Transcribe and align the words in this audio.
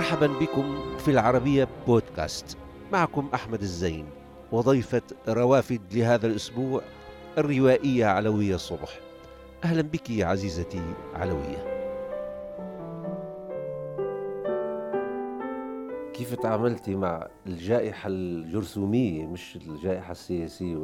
مرحبا 0.00 0.26
بكم 0.26 0.96
في 0.98 1.10
العربية 1.10 1.68
بودكاست. 1.86 2.56
معكم 2.92 3.28
أحمد 3.34 3.60
الزين 3.62 4.06
وضيفة 4.52 5.02
روافد 5.28 5.80
لهذا 5.92 6.26
الأسبوع 6.26 6.82
الروائية 7.38 8.06
علوية 8.06 8.56
صبح 8.56 9.00
أهلا 9.64 9.82
بك 9.82 10.10
يا 10.10 10.26
عزيزتي 10.26 10.82
علوية. 11.14 11.64
كيف 16.12 16.34
تعاملتي 16.34 16.94
مع 16.94 17.28
الجائحة 17.46 18.08
الجرثومية 18.08 19.26
مش 19.26 19.56
الجائحة 19.56 20.12
السياسية 20.12 20.76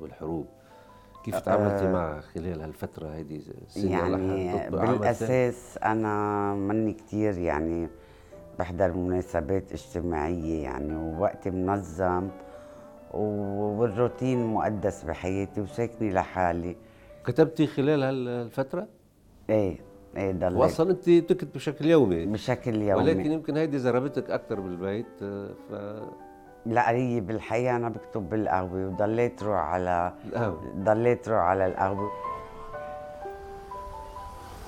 والحروب؟ 0.00 0.46
كيف 1.24 1.38
تعاملتي 1.38 1.84
أه. 1.84 1.92
معها 1.92 2.20
خلال 2.20 2.60
هالفترة 2.60 3.08
هذه 3.08 3.40
يعني 3.76 4.68
بالأساس 4.70 5.78
أنا 5.84 6.54
مني 6.54 6.92
كتير 6.92 7.38
يعني 7.38 7.88
بحضر 8.58 8.92
مناسبات 8.92 9.72
اجتماعية 9.72 10.62
يعني 10.62 10.96
ووقتي 10.96 11.50
منظم 11.50 12.28
والروتين 13.14 14.46
مقدس 14.46 15.04
بحياتي 15.04 15.60
وساكنة 15.60 16.10
لحالي. 16.10 16.76
كتبتي 17.26 17.66
خلال 17.66 18.28
هالفترة؟ 18.28 18.86
إيه 19.50 19.78
إيه 20.16 20.32
ضليت. 20.32 20.58
واصلا 20.58 20.90
انت 20.90 21.10
بتكتب 21.10 21.52
بشكل 21.54 21.86
يومي؟ 21.86 22.26
بشكل 22.26 22.82
يومي. 22.82 23.02
ولكن 23.02 23.32
يمكن 23.32 23.56
هيدي 23.56 23.78
زربتك 23.78 24.30
أكثر 24.30 24.60
بالبيت 24.60 25.24
ف 25.70 25.74
لا 26.66 26.90
هي 26.90 27.20
بالحقيقة 27.20 27.76
أنا 27.76 27.88
بكتب 27.88 28.28
بالقهوة 28.28 28.86
وضليت 28.86 29.42
روح 29.42 29.58
على 29.58 30.12
القهوة. 30.26 30.72
ضليت 30.76 31.28
روح 31.28 31.38
على 31.38 31.66
القهوة. 31.66 32.10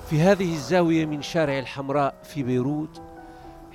في 0.09 0.21
هذه 0.21 0.53
الزاوية 0.53 1.05
من 1.05 1.21
شارع 1.21 1.59
الحمراء 1.59 2.15
في 2.23 2.43
بيروت 2.43 3.01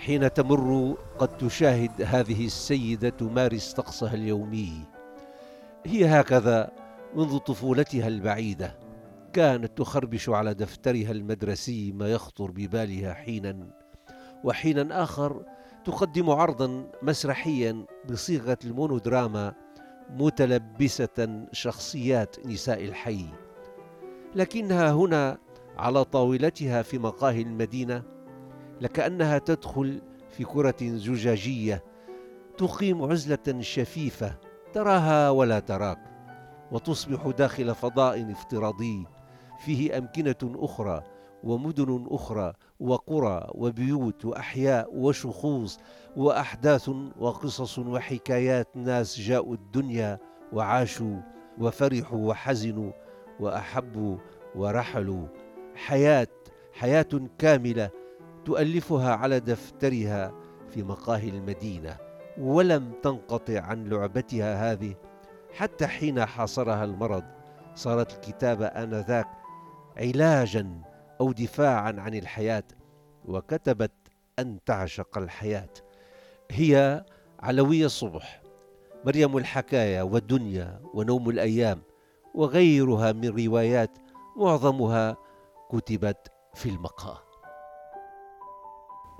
حين 0.06 0.32
تمر 0.32 0.96
قد 1.18 1.36
تشاهد 1.38 2.02
هذه 2.02 2.46
السيدة 2.46 3.08
تمارس 3.08 3.72
طقسها 3.72 4.14
اليومي. 4.14 4.72
هي 5.86 6.06
هكذا 6.06 6.70
منذ 7.16 7.38
طفولتها 7.38 8.08
البعيدة. 8.08 8.78
كانت 9.32 9.78
تخربش 9.78 10.28
على 10.28 10.54
دفترها 10.54 11.10
المدرسي 11.10 11.92
ما 11.92 12.08
يخطر 12.08 12.50
ببالها 12.50 13.14
حينا. 13.14 13.70
وحينا 14.44 15.02
آخر 15.02 15.44
تقدم 15.84 16.30
عرضا 16.30 16.90
مسرحيا 17.02 17.86
بصيغة 18.10 18.58
المونودراما 18.64 19.54
متلبسة 20.10 21.46
شخصيات 21.52 22.46
نساء 22.46 22.84
الحي. 22.84 23.26
لكنها 24.34 24.92
هنا 24.92 25.38
على 25.78 26.04
طاولتها 26.04 26.82
في 26.82 26.98
مقاهي 26.98 27.42
المدينة 27.42 28.02
لكأنها 28.82 29.38
تدخل 29.38 30.02
في 30.30 30.44
كرة 30.44 30.76
زجاجية 30.80 31.84
تقيم 32.58 33.02
عزلة 33.02 33.60
شفيفة 33.60 34.34
تراها 34.72 35.30
ولا 35.30 35.58
تراك 35.60 35.98
وتصبح 36.72 37.26
داخل 37.38 37.74
فضاء 37.74 38.32
افتراضي 38.32 39.06
فيه 39.64 39.98
أمكنة 39.98 40.36
أخرى 40.42 41.02
ومدن 41.44 42.06
أخرى 42.10 42.52
وقرى 42.80 43.50
وبيوت 43.54 44.24
وأحياء 44.24 44.94
وشخوص 44.94 45.78
وأحداث 46.16 46.88
وقصص 47.18 47.78
وحكايات 47.78 48.76
ناس 48.76 49.20
جاءوا 49.20 49.54
الدنيا 49.54 50.18
وعاشوا 50.52 51.16
وفرحوا 51.58 52.28
وحزنوا 52.28 52.92
وأحبوا 53.40 54.16
ورحلوا. 54.54 55.26
حياة 55.74 56.28
حياة 56.72 57.08
كاملة 57.38 57.90
تؤلفها 58.44 59.14
على 59.14 59.40
دفترها 59.40 60.34
في 60.70 60.82
مقاهي 60.82 61.28
المدينة 61.28 61.96
ولم 62.38 62.92
تنقطع 63.02 63.60
عن 63.60 63.88
لعبتها 63.88 64.72
هذه. 64.72 64.94
حتى 65.52 65.86
حين 65.86 66.24
حاصرها 66.26 66.84
المرض 66.84 67.24
صارت 67.74 68.12
الكتابة 68.12 68.66
آنذاك 68.66 69.28
علاجا 69.96 70.82
أو 71.20 71.32
دفاعا 71.32 71.94
عن 71.98 72.14
الحياة 72.14 72.64
وكتبت 73.24 73.92
أن 74.38 74.58
تعشق 74.66 75.18
الحياة. 75.18 75.70
هي 76.50 77.04
علوية 77.40 77.86
الصبح 77.86 78.42
مريم 79.04 79.36
الحكاية 79.36 80.02
والدنيا 80.02 80.80
ونوم 80.94 81.30
الأيام 81.30 81.82
وغيرها 82.34 83.12
من 83.12 83.46
روايات 83.46 83.98
معظمها 84.36 85.16
كتبت 85.70 86.28
في 86.54 86.68
المقهى. 86.68 87.31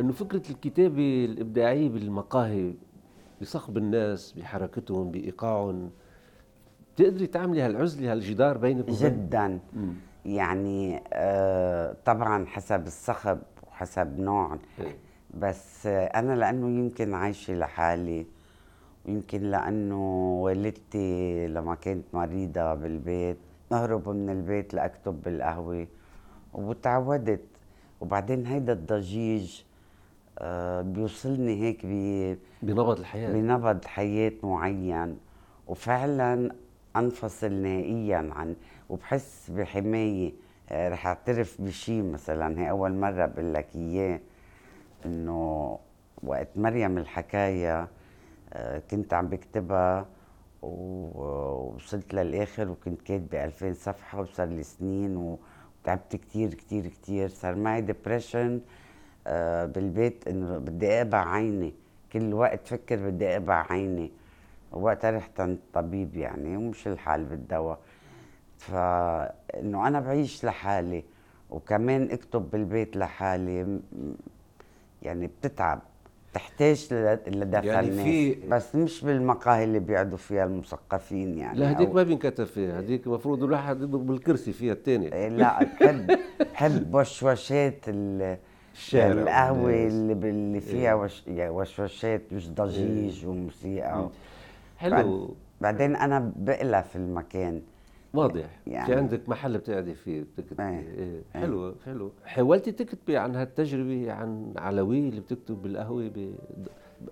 إنه 0.03 0.13
فكرة 0.13 0.43
الكتابه 0.51 1.25
الابداعيه 1.25 1.89
بالمقاهي 1.89 2.75
بصخب 3.41 3.77
الناس 3.77 4.33
بحركتهم 4.33 5.11
بإيقاعهم 5.11 5.91
بتقدري 6.95 7.27
تعملي 7.27 7.63
هالعزلة 7.63 8.13
هالجدار 8.13 8.59
بينك 8.59 8.83
وبين 8.85 8.95
جدا 8.95 9.59
مم. 9.73 9.95
يعني 10.25 11.03
آه 11.13 11.97
طبعا 12.05 12.47
حسب 12.47 12.87
الصخب 12.87 13.39
وحسب 13.67 14.19
نوع 14.21 14.59
إيه. 14.79 14.97
بس 15.35 15.87
آه 15.87 16.05
أنا 16.07 16.33
لأنه 16.37 16.67
يمكن 16.79 17.15
عايشة 17.15 17.55
لحالي 17.55 18.27
ويمكن 19.07 19.43
لأنه 19.43 20.33
والدتي 20.43 21.47
لما 21.49 21.75
كانت 21.75 22.05
مريضة 22.15 22.75
بالبيت 22.75 23.37
اهرب 23.73 24.09
من 24.09 24.31
البيت 24.31 24.75
لأكتب 24.75 25.23
بالقهوة 25.23 25.87
وتعودت 26.55 27.41
وبعدين 28.01 28.47
هيدا 28.47 28.73
الضجيج 28.73 29.63
بيوصلني 30.83 31.63
هيك 31.63 31.87
بنبض 32.63 32.99
الحياة. 32.99 33.33
بنبض 33.33 33.85
حياة 33.85 34.33
معين 34.43 35.19
وفعلا 35.69 36.51
أنفصل 36.97 37.53
نهائيا 37.53 38.31
عن 38.33 38.57
وبحس 38.91 39.51
بحماية. 39.51 40.33
آه، 40.71 40.89
رح 40.89 41.07
اعترف 41.07 41.61
بشيء 41.61 42.03
مثلا 42.03 42.61
هي 42.61 42.71
أول 42.71 42.93
مرة 42.95 43.27
بقول 43.27 43.55
لك 43.55 43.67
إياه 43.75 44.21
إنه 45.07 45.79
وقت 46.23 46.49
مريم 46.57 46.99
الحكاية 46.99 47.89
آه، 48.53 48.83
كنت 48.91 49.15
عم 49.15 49.29
بكتبها 49.29 50.07
ووصلت 50.63 52.15
للآخر 52.15 52.69
وكنت 52.71 53.03
كاتبة 53.03 53.45
2000 53.45 53.73
صفحة 53.73 54.21
وصار 54.21 54.47
لي 54.49 54.63
سنين 54.63 55.17
وتعبت 55.17 56.17
كثير 56.17 56.55
كثير 56.55 56.87
كثير 56.87 57.29
صار 57.29 57.55
معي 57.55 57.81
ديبرشن 57.81 58.61
بالبيت 59.67 60.29
انه 60.29 60.59
بدي 60.59 60.93
اقبع 60.93 61.29
عيني 61.29 61.75
كل 62.13 62.35
وقت 62.35 62.67
فكر 62.69 62.97
بدي 62.97 63.29
اقبع 63.33 63.67
عيني 63.71 64.11
وقتها 64.73 65.11
رحت 65.11 65.41
عند 65.41 65.59
الطبيب 65.67 66.17
يعني 66.17 66.57
ومش 66.57 66.89
الحال 66.89 67.25
بالدواء. 67.25 67.79
فانه 68.59 69.89
أنا 69.89 70.01
بعيش 70.01 70.45
لحالي 70.45 71.05
وكمان 71.51 72.09
اكتب 72.11 72.51
بالبيت 72.51 72.97
لحالي. 72.97 73.81
يعني 75.03 75.27
بتتعب. 75.27 75.81
تحتاج 76.35 76.89
لدفع 77.27 77.65
يعني 77.65 77.89
الناس 77.89 78.05
في 78.05 78.35
بس 78.49 78.75
مش 78.77 79.05
بالمقاهي 79.05 79.65
اللي 79.65 79.79
بيقعدوا 79.79 80.19
فيها 80.19 80.45
المثقفين 80.45 81.39
يعني. 81.39 81.59
لا 81.59 81.73
هديك 81.73 81.95
ما 81.95 82.03
بينكتب 82.03 82.45
فيها. 82.45 82.81
هديك 82.81 83.07
المفروض 83.07 83.43
الواحد 83.43 83.83
يضرب 83.83 84.07
بالكرسي 84.07 84.53
فيها 84.53 84.73
الثانية 84.73 85.13
إيه، 85.13 85.29
لا 85.29 85.59
بحب 85.65 86.19
بحب 86.41 86.95
وشوشات 86.95 87.85
الشارع 88.75 89.23
القهوة 89.23 89.71
اللي 89.71 90.13
اللي 90.13 90.61
فيها 90.61 90.95
وش 90.95 91.23
وشوشات 91.29 92.33
مش 92.33 92.51
ضجيج 92.51 93.27
وموسيقى. 93.27 94.09
حلو. 94.79 95.35
بعدين 95.61 95.97
أنا 95.97 96.33
بألف 96.37 96.97
المكان. 96.97 97.63
واضح. 98.15 98.61
يعني 98.67 98.87
في 98.87 98.95
عندك 98.95 99.29
محل 99.29 99.59
بتقعدي 99.59 99.95
فيه 99.95 100.21
بتكتبي. 100.23 100.63
إيه. 100.63 100.99
إيه. 100.99 101.23
حلو 101.35 101.75
حلو. 101.85 102.13
حاولتي 102.25 102.73
تكتبي 102.73 103.17
عن 103.17 103.37
هالتجربة 103.37 104.13
عن 104.13 104.53
علوي 104.57 105.09
اللي 105.09 105.21
بتكتب 105.21 105.63
بالقهوة 105.63 106.11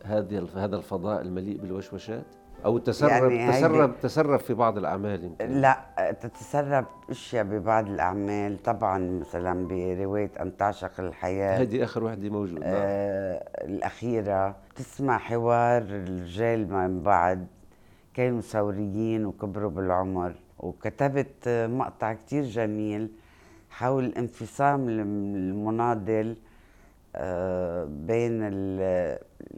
بهذه 0.04 0.48
هذا 0.54 0.76
الفضاء 0.76 1.22
المليء 1.22 1.58
بالوشوشات؟ 1.60 2.26
أو 2.64 2.78
تسرب 2.78 3.30
يعني 3.30 3.52
تسرب 3.52 4.00
تسرب 4.02 4.40
في 4.40 4.54
بعض 4.54 4.78
الأعمال 4.78 5.24
يمكن. 5.24 5.60
لا 5.60 5.80
تتسرب 6.20 6.84
أشياء 7.10 7.44
ببعض 7.44 7.88
الأعمال. 7.88 8.62
طبعا 8.62 8.98
مثلا 9.20 9.68
برواية 9.68 10.30
ان 10.40 10.56
تعشق 10.56 11.00
الحياة. 11.00 11.60
هذه 11.62 11.84
آخر 11.84 12.04
وحده 12.04 12.30
موجوده 12.30 12.62
آه 12.64 13.64
الأخيرة. 13.64 14.56
تسمع 14.76 15.18
حوار 15.18 15.82
الرجال 15.82 16.72
من 16.72 17.02
بعد. 17.02 17.46
كانوا 18.14 18.40
ثوريين 18.40 19.26
وكبروا 19.26 19.70
بالعمر. 19.70 20.34
وكتبت 20.58 21.48
مقطع 21.48 22.12
كتير 22.12 22.42
جميل 22.42 23.10
حول 23.70 24.14
انفصام 24.18 24.88
المناضل 24.88 26.36
آه، 27.16 27.84
بين 27.84 28.40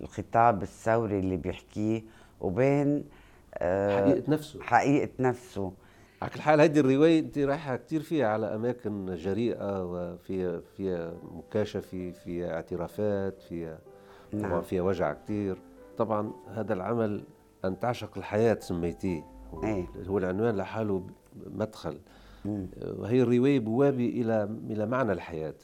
الخطاب 0.03 0.63
الثوري 0.63 1.19
اللي 1.19 1.37
بيحكيه 1.37 2.03
وبين 2.43 3.05
آه، 3.55 4.01
حقيقة 4.01 4.31
نفسه. 4.31 4.61
حقيقة 4.63 5.11
نفسه. 5.21 5.73
على 6.23 6.31
كل 6.31 6.41
حال 6.41 6.61
هذه 6.61 6.81
الرواية 6.81 7.19
أنت 7.19 7.39
رايحة 7.39 7.77
كثير 7.77 8.01
فيها 8.01 8.27
على 8.27 8.55
أماكن 8.55 9.15
جريئة 9.15 9.85
وفيها 9.85 10.61
فيها 10.77 11.15
مكاشفة 11.31 12.11
فيها 12.11 12.55
اعترافات 12.55 13.43
فيها 13.43 13.79
نعم. 14.33 14.43
طبعا 14.51 14.61
فيها 14.61 14.83
وجع 14.83 15.13
كثير 15.13 15.59
طبعا 15.99 16.33
هذا 16.49 16.75
العمل 16.75 17.25
أن 17.65 17.79
تعشق 17.81 18.19
الحياة 18.19 18.59
سميتيه. 18.61 19.25
هو, 19.55 19.65
إيه؟ 19.65 19.87
هو 20.07 20.19
العنوان 20.19 20.57
لحاله 20.57 21.07
مدخل. 21.47 21.99
وهي 22.83 23.23
الرواية 23.23 23.61
بوابة 23.61 24.09
إلى 24.09 24.45
إلى 24.71 24.87
معنى 24.87 25.13
الحياة 25.13 25.55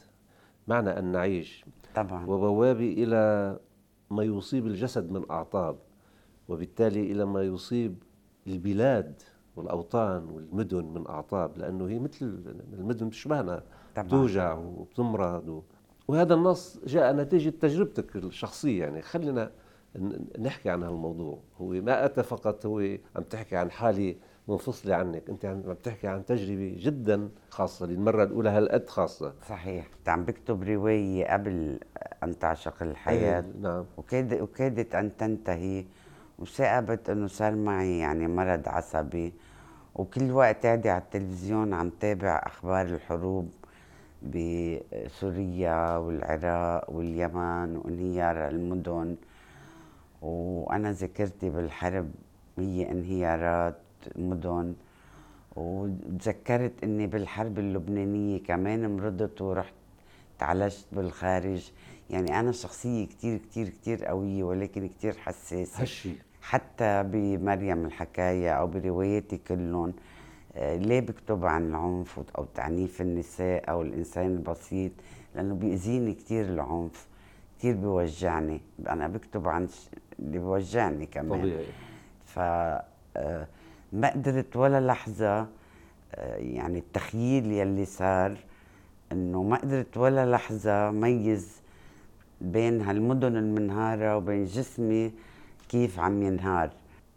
معنى 0.67 0.99
أن 0.99 1.11
نعيش. 1.11 1.65
طبعا. 1.95 2.25
وبوابة 2.25 2.93
إلى 2.97 3.55
ما 4.11 4.23
يصيب 4.23 4.67
الجسد 4.67 5.11
من 5.11 5.23
أعطاب. 5.31 5.77
وبالتالي 6.49 7.11
إلى 7.11 7.25
ما 7.25 7.41
يصيب 7.43 8.03
البلاد 8.47 9.21
والأوطان 9.55 10.29
والمدن 10.29 10.85
من 10.85 11.07
أعطاب 11.07 11.57
لأنه 11.57 11.87
هي 11.87 11.99
مثل 11.99 12.43
المدن 12.73 13.09
تشبهنا 13.09 13.63
توجع 14.09 14.53
وبتمرض 14.53 15.47
و... 15.47 15.61
وهذا 16.07 16.33
النص 16.33 16.79
جاء 16.85 17.13
نتيجة 17.15 17.49
تجربتك 17.49 18.15
الشخصية 18.15 18.79
يعني 18.83 19.01
خلينا 19.01 19.51
نحكي 20.39 20.69
عن 20.69 20.83
هالموضوع. 20.83 21.39
هو 21.61 21.67
ما 21.67 22.05
أتى 22.05 22.23
فقط 22.23 22.65
هو 22.65 22.79
عم 23.15 23.23
تحكي 23.29 23.55
عن 23.55 23.71
حالة 23.71 24.15
منفصلة 24.47 24.95
عنك 24.95 25.29
أنت 25.29 25.45
عم 25.45 25.61
بتحكي 25.61 26.07
عن 26.07 26.25
تجربة 26.25 26.75
جدا 26.79 27.29
خاصة 27.49 27.85
للمرة 27.85 28.23
الأولى 28.23 28.49
هالقد 28.49 28.89
خاصة. 28.89 29.33
صحيح. 29.47 29.89
أنت 29.99 30.09
عم 30.09 30.25
بكتب 30.25 30.63
رواية 30.63 31.33
قبل 31.33 31.79
أن 32.23 32.39
تعشق 32.39 32.83
الحياة. 32.83 33.39
أيه 33.41 33.53
نعم. 33.61 33.85
وكاد 33.97 34.41
وكادت 34.41 34.95
أن 34.95 35.17
تنتهي 35.17 35.85
وثاقبت 36.39 37.09
أنه 37.09 37.27
صار 37.27 37.55
معي 37.55 37.99
يعني 37.99 38.27
مرض 38.27 38.69
عصبي 38.69 39.33
وكل 39.95 40.31
وقت 40.31 40.65
قاعدة 40.65 40.91
على 40.93 41.01
التلفزيون 41.01 41.73
عم 41.73 41.89
تابع 41.89 42.41
أخبار 42.45 42.85
الحروب 42.85 43.49
بسوريا 44.23 45.97
والعراق 45.97 46.89
واليمن 46.89 47.77
وانهيار 47.77 48.47
المدن. 48.47 49.15
وأنا 50.21 50.91
ذاكرتي 50.91 51.49
بالحرب 51.49 52.11
هي 52.57 52.91
انهيارات 52.91 53.77
مدن. 54.15 54.73
وتذكرت 55.55 56.83
إني 56.83 57.07
بالحرب 57.07 57.59
اللبنانية 57.59 58.43
كمان 58.43 58.97
مرضت 58.97 59.41
ورحت 59.41 59.73
تعالجت 60.39 60.85
بالخارج. 60.91 61.71
يعني 62.09 62.39
أنا 62.39 62.51
شخصية 62.51 63.07
كثير 63.07 63.37
كثير 63.37 63.69
كثير 63.69 64.05
قوية 64.05 64.43
ولكن 64.43 64.87
كثير 64.87 65.13
حساسة. 65.13 65.81
هالشي. 65.81 66.28
حتى 66.49 67.03
بمريم 67.03 67.85
الحكاية 67.85 68.51
أو 68.51 68.67
برواياتي 68.67 69.37
كلهم 69.37 69.93
آه، 70.55 70.75
ليه 70.75 70.99
بكتب 70.99 71.45
عن 71.45 71.69
العنف 71.69 72.19
أو 72.37 72.45
تعنيف 72.55 73.01
النساء 73.01 73.69
أو 73.69 73.81
الإنسان 73.81 74.25
البسيط؟ 74.25 74.91
لأنه 75.35 75.55
بيأذيني 75.55 76.13
كثير 76.13 76.45
العنف 76.45 77.07
كثير 77.59 77.75
بيوجعني. 77.75 78.61
أنا 78.89 79.07
بكتب 79.07 79.47
عن 79.47 79.67
اللي 80.19 80.39
بيوجعني 80.39 81.05
كمان. 81.05 81.41
طبيعي. 81.41 81.65
ف 82.25 82.39
آه، 82.39 83.47
ما 83.93 84.09
قدرت 84.09 84.55
ولا 84.55 84.87
لحظة 84.87 85.39
آه، 85.39 85.47
يعني 86.35 86.79
التخييل 86.79 87.51
يلي 87.51 87.85
صار 87.85 88.37
إنه 89.11 89.43
ما 89.43 89.57
قدرت 89.57 89.97
ولا 89.97 90.31
لحظة 90.31 90.91
ميز 90.91 91.61
بين 92.41 92.81
هالمدن 92.81 93.37
المنهارة 93.37 94.17
وبين 94.17 94.45
جسمي 94.45 95.11
كيف 95.69 95.99
عم 95.99 96.23
ينهار. 96.23 96.69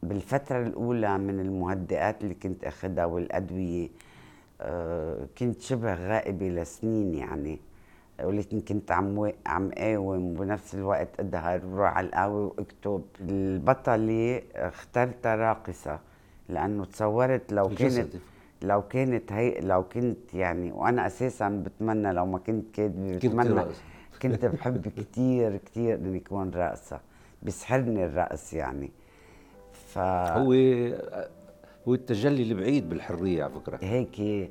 بالفترة 0.03 0.63
الأولى 0.67 1.19
من 1.19 1.41
المهدئات 1.41 2.23
اللي 2.23 2.35
كنت 2.35 2.65
أخذها 2.65 3.05
والأدوية 3.05 3.89
آه، 4.61 5.27
كنت 5.39 5.61
شبه 5.61 5.95
غائبة 5.95 6.49
لسنين 6.49 7.15
يعني. 7.15 7.59
ولكن 8.23 8.61
كنت 8.61 8.93
عم 8.93 9.33
عم 9.47 9.71
قاوم 9.71 10.25
وبنفس 10.33 10.75
الوقت 10.75 11.21
اظهر 11.21 11.67
وروح 11.67 11.97
على 11.97 12.07
القهوة 12.07 12.47
وأكتب. 12.59 13.03
البطلة 13.21 14.43
اخترتها 14.55 15.37
راقصة 15.37 15.99
لأنه 16.49 16.85
تصورت 16.85 17.53
لو 17.53 17.69
كانت 17.69 18.09
لو 18.63 18.83
كانت 18.83 19.33
هي 19.33 19.61
لو 19.61 19.83
كنت 19.83 20.35
يعني 20.35 20.73
وأنا 20.73 21.07
أساسا 21.07 21.49
بتمنى 21.49 22.13
لو 22.13 22.27
ما 22.27 22.39
كنت 22.39 22.75
كاتبة 22.75 23.17
بتمنى 23.17 23.65
كنت 24.23 24.45
بحب 24.45 24.89
كثير 24.97 25.57
كثير 25.57 25.95
إني 25.95 26.19
أكون 26.19 26.51
راقصه 26.51 27.01
بيسحرني 27.43 28.05
الرقص 28.05 28.53
يعني. 28.53 28.91
ف 29.73 29.99
هو 29.99 30.53
هو 31.89 31.95
التجلي 31.95 32.43
البعيد 32.43 32.89
بالحرية 32.89 33.45
على 33.45 33.53
فكرة. 33.53 33.79
هيك 33.83 34.49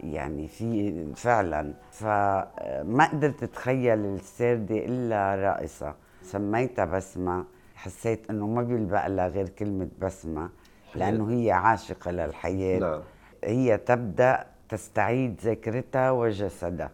يعني 0.00 0.48
في 0.48 1.06
فعلا. 1.14 1.74
فما 1.90 3.08
قدرت 3.12 3.42
أتخيل 3.42 3.98
السردة 3.98 4.76
إلا 4.76 5.34
راقصة 5.34 5.94
سميتها 6.22 6.84
بسمة. 6.84 7.44
حسيت 7.74 8.30
إنه 8.30 8.46
ما 8.46 8.62
بيلبق 8.62 9.06
لها 9.06 9.28
غير 9.28 9.48
كلمة 9.48 9.88
بسمة 10.00 10.50
لأنه 10.94 11.30
هي 11.30 11.50
عاشقة 11.52 12.10
للحياة. 12.10 12.78
نعم. 12.78 13.00
هي 13.44 13.76
تبدأ 13.76 14.46
تستعيد 14.68 15.40
ذاكرتها 15.40 16.10
وجسدها. 16.10 16.90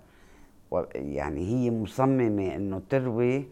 يعني 0.95 1.47
هي 1.47 1.71
مصممة 1.71 2.55
إنه 2.57 2.83
تروي 2.91 3.49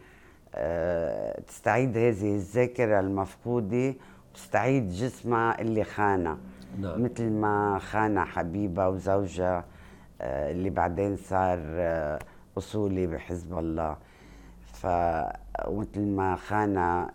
تستعيد 1.47 1.97
هذه 1.97 2.35
الذاكرة 2.35 2.99
المفقودة 2.99 3.93
وتستعيد 4.31 4.89
جسمها 4.89 5.61
اللي 5.61 5.83
خانها 5.83 6.37
نعم. 6.79 7.03
مثل 7.03 7.29
ما 7.29 7.79
خان 7.79 8.19
حبيبها 8.19 8.87
وزوجها 8.87 9.65
آه، 10.21 10.51
اللي 10.51 10.69
بعدين 10.69 11.15
صار 11.15 11.59
آه، 11.61 12.19
أصولي 12.57 13.07
بحزب 13.07 13.57
الله. 13.57 13.97
ف 14.73 14.87
ومثل 15.67 16.01
ما 16.01 16.35
خان 16.35 16.77
آه، 16.77 17.09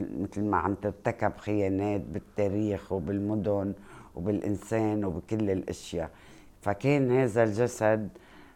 مثل 0.00 0.42
ما 0.42 0.56
عم 0.56 0.74
ترتكب 0.74 1.32
خيانات 1.38 2.00
بالتاريخ 2.00 2.92
وبالمدن 2.92 3.72
وبالإنسان 4.14 5.04
وبكل 5.04 5.50
الأشياء. 5.50 6.10
فكان 6.62 7.10
هذا 7.10 7.42
الجسد 7.44 8.08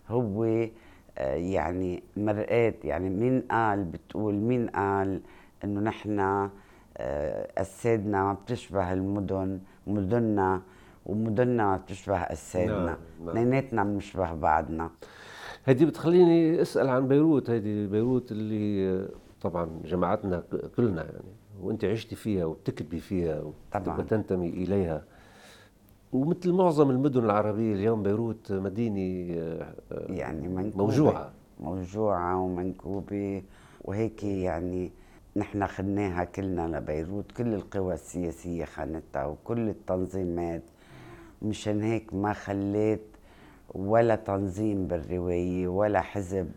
هو 0.09 0.67
يعني 1.27 2.03
مرآة 2.17 2.75
يعني 2.85 3.11
مين 3.11 3.41
قال؟ 3.41 3.85
بتقول 3.85 4.35
مين 4.35 4.69
قال 4.69 5.21
إنه 5.65 5.81
نحن 5.81 6.49
أجسادنا 7.57 8.25
ما 8.25 8.33
بتشبه 8.33 8.93
المدن 8.93 9.61
مدننا 9.87 10.63
ومدننا 11.07 11.77
بتشبه 11.77 12.17
أجسادنا. 12.17 12.85
نعم 12.85 13.29
اثنيناتنا 13.29 13.83
نعم. 13.83 13.93
بنشبه 13.95 14.35
بعضنا. 14.35 14.91
هذه 15.65 15.85
بتخليني 15.85 16.63
أسأل 16.63 16.89
عن 16.89 17.09
بيروت 17.09 17.51
هذه 17.51 17.87
بيروت 17.87 18.33
اللي 18.33 19.09
طبعا 19.41 19.71
جمعتنا 19.85 20.43
كلنا 20.77 21.05
يعني 21.05 21.35
وأنت 21.61 21.85
عشتي 21.85 22.17
فيها 22.17 22.45
وبتكتبي 22.45 22.99
فيها 23.01 23.53
طبعا. 23.73 23.99
وتنتمي 23.99 24.49
إليها. 24.49 25.05
ومثل 26.13 26.53
معظم 26.53 26.91
المدن 26.91 27.25
العربية 27.25 27.75
اليوم 27.75 28.03
بيروت 28.03 28.53
مدينة 28.53 29.01
يعني 29.91 30.49
منكوبة. 30.49 30.85
موجوعة. 30.85 31.31
موجوعة 31.61 32.41
ومنكوبة. 32.41 33.43
وهيك 33.85 34.25
يعني 34.25 34.93
نحن 35.37 35.67
خدناها 35.67 36.25
كلنا 36.25 36.79
لبيروت. 36.79 37.33
كل 37.33 37.55
القوى 37.55 37.95
السياسية 37.95 38.65
خانتها 38.65 39.27
وكل 39.27 39.69
التنظيمات. 39.69 40.63
مشان 41.43 41.83
هيك 41.83 42.15
ما 42.15 42.33
خليت 42.33 43.07
ولا 43.75 44.17
تنظيم 44.17 44.87
بالرواية 44.87 45.69
ولا 45.69 46.01
حزب. 46.01 46.51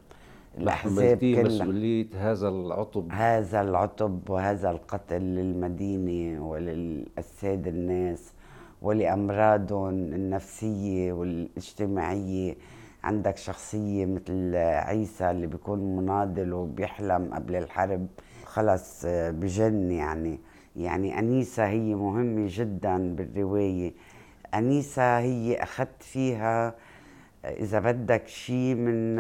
الأحزاب 0.58 1.18
كلها. 1.18 1.44
مسؤولية 1.44 2.08
هذا 2.16 2.48
العطب. 2.50 3.08
هذا 3.12 3.62
العطب 3.62 4.30
وهذا 4.30 4.72
القتل 4.72 5.22
للمدينة 5.22 6.50
وللأجساد 6.50 7.68
الناس. 7.68 8.34
ولأمراضهم 8.82 9.90
النفسية 9.90 11.14
والاجتماعية. 11.14 12.56
عندك 13.04 13.38
شخصية 13.38 14.06
مثل 14.06 14.56
عيسى 14.56 15.32
اللي 15.32 15.48
بيكون 15.48 15.96
مناضل 15.96 16.54
وبيحلم 16.54 17.34
قبل 17.34 17.56
الحرب. 17.56 18.08
خلص 18.46 19.06
بجن 19.06 19.92
يعني. 19.92 20.40
يعني 20.76 21.20
أنيسة 21.20 21.68
هي 21.68 21.96
مهمة 21.96 22.46
جدا 22.50 23.16
بالرواية. 23.16 23.94
أنيسة 24.54 25.20
هي 25.20 25.64
أخذت 25.64 26.04
فيها 26.04 26.76
إذا 27.46 27.80
بدك 27.80 28.28
شيء 28.28 28.76
من 28.76 29.16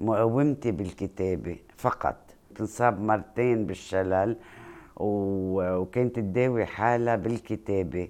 مقاومتي 0.00 0.70
بالكتابة 0.70 1.56
فقط. 1.76 2.16
تنصاب 2.54 3.00
مرتين 3.00 3.66
بالشلل 3.66 4.36
وكانت 4.96 6.16
تداوي 6.16 6.66
حالها 6.66 7.16
بالكتابة. 7.16 8.08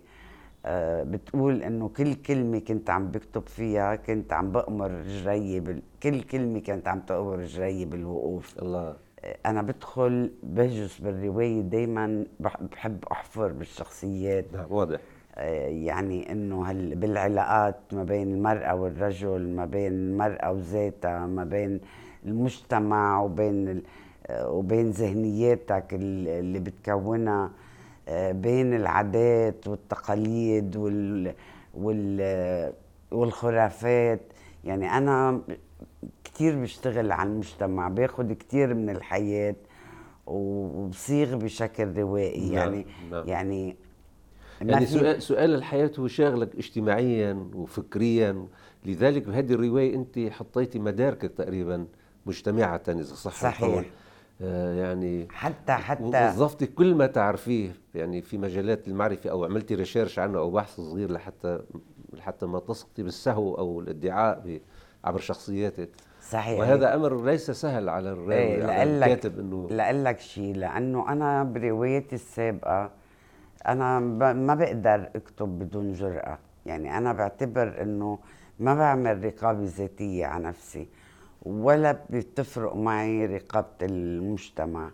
بتقول 1.04 1.62
إنه 1.62 1.88
كل 1.88 2.14
كلمة 2.14 2.58
كنت 2.58 2.90
عم 2.90 3.10
بكتب 3.10 3.46
فيها 3.46 3.96
كنت 3.96 4.32
عم 4.32 4.52
بأمر 4.52 4.90
رجلي 4.90 5.60
بال... 5.60 5.82
كل 6.02 6.22
كلمة 6.22 6.60
كانت 6.60 6.88
عم 6.88 7.00
تأمر 7.00 7.38
رجلي 7.38 7.84
بالوقوف. 7.84 8.58
الله. 8.62 8.96
أنا 9.46 9.62
بدخل 9.62 10.30
بهجس 10.42 10.98
بالرواية 10.98 11.60
دائما 11.60 12.24
بحب 12.40 13.04
أحفر 13.12 13.52
بالشخصيات. 13.52 14.44
نعم 14.52 14.66
واضح. 14.70 15.00
آه، 15.36 15.68
يعني 15.68 16.32
إنه 16.32 16.66
هل 16.66 16.94
بالعلاقات 16.94 17.76
ما 17.92 18.04
بين 18.04 18.34
المرأة 18.34 18.74
والرجل 18.74 19.48
ما 19.48 19.64
بين 19.64 19.92
المرأة 19.92 20.52
وذاتها 20.52 21.26
ما 21.26 21.44
بين 21.44 21.80
المجتمع 22.26 23.20
وبين 23.20 23.82
وبين 24.30 24.90
ذهنياتك 24.90 25.84
اللي 25.92 26.58
بتكونها. 26.58 27.50
بين 28.08 28.74
العادات 28.74 29.68
والتقاليد 29.68 30.76
وال 30.76 31.34
وال 31.74 32.72
والخرافات 33.10 34.20
يعني 34.64 34.98
أنا 34.98 35.40
كثير 36.24 36.62
بشتغل 36.62 37.12
على 37.12 37.28
المجتمع 37.28 37.88
باخذ 37.88 38.32
كثير 38.32 38.74
من 38.74 38.90
الحياة 38.90 39.54
وبصيغ 40.26 41.36
بشكل 41.36 41.92
روائي 41.96 42.50
نعم 42.50 42.54
يعني 42.54 42.86
نعم. 43.10 43.28
يعني 43.28 43.76
يعني 44.60 44.86
سؤال, 44.86 45.22
سؤال 45.22 45.54
الحياة 45.54 45.90
هو 45.98 46.08
شاغلك 46.08 46.56
اجتماعيا 46.56 47.50
وفكريا 47.54 48.46
لذلك 48.84 49.26
بهذه 49.26 49.52
الرواية 49.52 49.94
أنت 49.94 50.18
حطيتي 50.18 50.78
مداركك 50.78 51.32
تقريبا 51.32 51.86
مجتمعة 52.26 52.82
إذا 52.88 53.02
صح 53.02 53.32
صحيح 53.32 53.62
القول. 53.62 53.84
آه 54.42 54.74
يعني 54.74 55.28
حتى 55.30 55.72
حتى 55.72 56.28
وظفتي 56.28 56.66
كل 56.66 56.94
ما 56.94 57.06
تعرفيه 57.06 57.72
يعني 57.94 58.22
في 58.22 58.38
مجالات 58.38 58.88
المعرفة 58.88 59.30
أو 59.30 59.44
عملتي 59.44 59.74
ريشيرش 59.74 60.18
عنه 60.18 60.38
أو 60.38 60.50
بحث 60.50 60.76
صغير 60.76 61.12
لحتى 61.12 61.60
لحتى 62.12 62.46
ما 62.46 62.58
تسقطي 62.58 63.02
بالسهو 63.02 63.54
أو 63.54 63.80
الادعاء 63.80 64.60
عبر 65.04 65.18
شخصياتك. 65.18 65.88
صحيح. 66.30 66.60
وهذا 66.60 66.94
أمر 66.94 67.24
ليس 67.24 67.50
سهل 67.50 67.88
على 67.88 68.12
الراوي 68.12 68.34
إيه 68.34 68.64
على 68.64 68.82
الكاتب 68.82 69.38
انه 69.38 69.68
لاقول 69.70 70.04
لك 70.04 70.20
شيء 70.20 70.56
لأنه 70.56 71.12
أنا 71.12 71.44
بروايتي 71.44 72.14
السابقة 72.14 72.90
أنا 73.68 74.00
ما 74.32 74.54
بقدر 74.54 75.10
أكتب 75.16 75.58
بدون 75.58 75.92
جرأة. 75.92 76.38
يعني 76.66 76.98
أنا 76.98 77.12
بعتبر 77.12 77.82
إنه 77.82 78.18
ما 78.58 78.74
بعمل 78.74 79.24
رقابة 79.24 79.64
ذاتية 79.64 80.26
على 80.26 80.44
نفسي. 80.44 80.88
ولا 81.42 81.98
بتفرق 82.10 82.76
معي 82.76 83.26
رقابة 83.26 83.68
المجتمع 83.82 84.90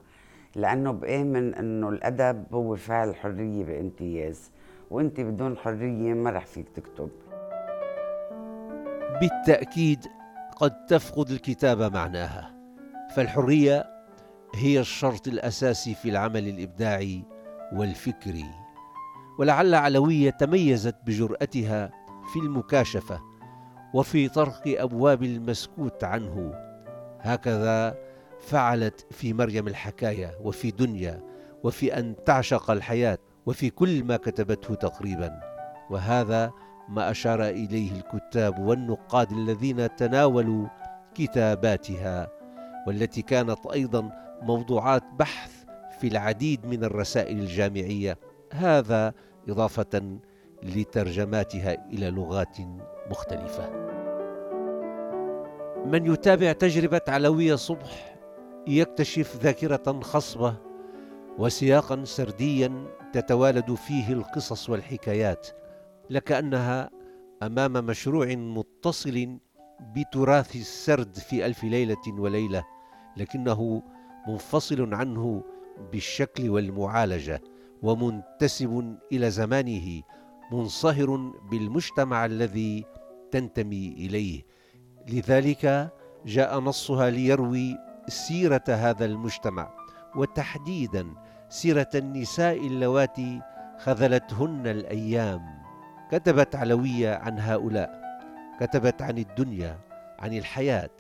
لأنه 0.57 0.91
بآمن 0.91 1.55
أنه 1.55 1.89
الأدب 1.89 2.45
هو 2.53 2.77
فعل 2.77 3.15
حرية 3.17 3.65
بامتياز 3.65 4.51
وأنت 4.91 5.21
بدون 5.21 5.57
حرية 5.57 6.15
ما 6.15 6.31
رح 6.31 6.47
فيك 6.47 6.69
تكتب. 6.69 7.11
بالتأكيد 9.21 10.07
قد 10.57 10.87
تفقد 10.87 11.31
الكتابة 11.31 11.89
معناها 11.89 12.55
فالحرية 13.17 13.87
هي 14.55 14.81
الشرط 14.81 15.29
الأساسي 15.29 15.95
في 15.95 16.09
العمل 16.11 16.49
الإبداعي 16.49 17.23
والفكري 17.73 18.51
ولعل 19.39 19.75
علوية 19.75 20.31
تميزت 20.31 20.97
بجرأتها 21.07 21.91
في 22.33 22.39
المكاشفة. 22.39 23.28
وفي 23.95 24.29
طرق 24.29 24.63
أبواب 24.67 25.23
المسكوت 25.23 26.05
عنه. 26.05 26.55
هكذا 27.21 27.95
فعلت 28.41 29.07
في 29.11 29.33
مريم 29.33 29.69
الحكاية 29.69 30.39
وفي 30.43 30.71
دنيا 30.71 31.23
وفي 31.65 31.99
أن 31.99 32.15
تعشق 32.27 32.71
الحياة 32.71 33.19
وفي 33.47 33.71
كل 33.71 34.05
ما 34.05 34.17
كتبته 34.17 34.75
تقريبا. 34.75 35.41
وهذا 35.91 36.53
ما 36.89 37.11
أشار 37.11 37.45
إليه 37.49 37.93
الكتاب 37.93 38.59
والنقاد 38.59 39.33
الذين 39.33 39.97
تناولوا 39.97 40.67
كتاباتها 41.15 42.29
والتي 42.87 43.23
كانت 43.23 43.67
أيضا 43.67 44.11
موضوعات 44.43 45.03
بحث 45.19 45.65
في 46.01 46.09
العديد 46.09 46.67
من 46.67 46.85
الرسائل 46.85 47.39
الجامعية. 47.39 48.19
هذا 48.53 49.13
إضافة 49.49 50.19
لترجماتها 50.63 51.89
إلى 51.93 52.11
لغات 52.11 52.57
مختلفة. 53.11 53.89
من 55.87 56.13
يتابع 56.13 56.53
تجربة 56.53 57.01
علوية 57.09 57.55
صبح 57.55 58.17
يكتشف 58.67 59.37
ذاكرة 59.37 60.01
خصبة 60.01 60.55
وسياقا 61.39 62.05
سرديا 62.05 62.87
تتوالد 63.13 63.75
فيه 63.75 64.13
القصص 64.13 64.71
والحكايات 64.71 65.49
لكأنها 66.11 66.91
أمام 67.43 67.73
مشروع 67.73 68.27
متصل 68.27 69.39
بتراث 69.97 70.57
السرد 70.57 71.15
في 71.17 71.47
ألف 71.47 71.65
ليلة 71.65 72.03
وليلة 72.09 72.65
لكنه 73.17 73.83
منفصل 74.29 74.95
عنه 74.95 75.45
بالشكل 75.93 76.51
والمعالجة 76.51 77.41
ومنتسب 77.83 78.97
إلى 79.13 79.31
زمانه 79.31 80.03
منصهر 80.53 81.33
بالمجتمع 81.51 82.25
الذي 82.25 82.85
تنتمي 83.31 83.89
إليه. 83.89 84.43
لذلك 85.09 85.93
جاء 86.27 86.59
نصها 86.59 87.11
ليروي 87.11 87.77
سيرة 88.09 88.65
هذا 88.69 89.05
المجتمع 89.05 89.71
وتحديدا 90.17 91.07
سيرة 91.49 91.91
النساء 91.95 92.67
اللواتي 92.67 93.41
خذلتهن 93.79 94.67
الأيام. 94.67 95.59
كتبت 96.11 96.57
علوية 96.57 97.15
عن 97.15 97.39
هؤلاء 97.39 98.09
كتبت 98.61 99.03
عن 99.03 99.19
الدنيا 99.19 99.79
عن 100.19 100.37
الحياة 100.37 100.91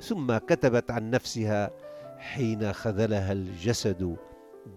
ثم 0.00 0.38
كتبت 0.38 0.90
عن 0.90 1.10
نفسها 1.10 1.70
حين 2.18 2.72
خذلها 2.72 3.32
الجسد 3.32 4.16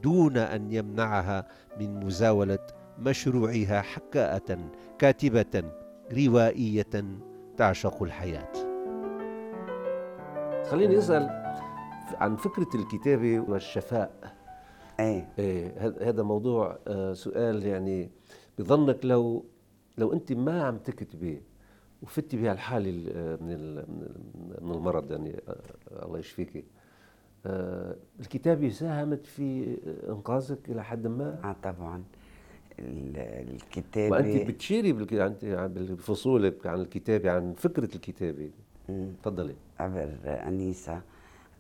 دون 0.04 0.38
أن 0.38 0.72
يمنعها 0.74 1.48
من 1.80 2.06
مزاولة 2.06 2.60
مشروعها 3.00 3.82
حكاءة 3.82 4.60
كاتبة 5.00 5.64
روائية 6.12 7.06
تعشق 7.58 8.04
الحياة. 8.04 8.54
خليني 10.70 10.98
أسأل 10.98 11.30
عن 12.16 12.36
فكرة 12.36 12.70
الكتابة 12.76 13.40
والشفاء. 13.40 14.36
إيه, 15.00 15.30
إيه 15.40 15.94
هذا 16.10 16.24
موضوع 16.24 16.80
آه، 16.88 17.14
سؤال 17.14 17.66
يعني 17.66 18.10
بظنك 18.60 19.06
لو 19.06 19.46
لو 19.98 20.14
أنت 20.14 20.34
ما 20.34 20.64
عم 20.64 20.78
تكتبي 20.78 21.42
وفتي 22.02 22.38
بهالحاله 22.38 22.92
من 23.42 23.76
من 24.62 24.72
المرض 24.72 25.12
يعني 25.12 25.42
آه، 25.48 26.06
الله 26.06 26.20
يشفيكي 26.20 26.64
آه، 27.46 27.96
الكتابة 28.20 28.70
ساهمت 28.70 29.26
في 29.26 29.78
إنقاذك 30.10 30.70
إلى 30.70 30.84
حد 30.84 31.08
ما؟ 31.08 31.40
آه 31.44 31.56
طبعا. 31.64 32.04
الكتابة 32.82 34.16
وانت 34.16 34.48
بتشيري 34.48 34.94
بفصولك 35.96 36.68
عن 36.68 36.82
الكتابة 36.82 37.32
عن 37.32 37.54
فكرة 37.54 37.96
الكتابة. 37.96 38.50
تفضلي. 39.22 39.56
عبر 39.80 40.10
أنيسة 40.26 41.02